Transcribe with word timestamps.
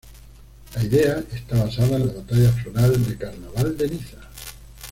La 0.73 0.83
idea 0.83 1.23
está 1.31 1.63
basada 1.63 1.97
en 1.97 2.07
la 2.07 2.13
batalla 2.13 2.51
floral 2.53 3.05
de 3.05 3.17
Carnaval 3.19 3.77
de 3.77 3.87
Niza. 3.87 4.17